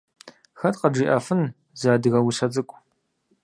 [0.59, 1.41] Хэт къыджиӏэфын
[1.79, 2.77] зы адыгэ усэ цӏыкӏу?